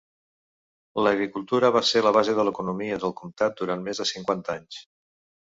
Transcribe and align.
L'agricultura 1.07 1.69
va 1.75 1.83
ser 1.89 2.01
la 2.07 2.13
base 2.17 2.33
de 2.39 2.47
l'economia 2.49 2.99
del 3.05 3.15
comtat 3.21 3.61
durant 3.61 3.87
més 3.91 4.03
de 4.03 4.09
cinquanta 4.15 4.59
anys. 4.59 4.83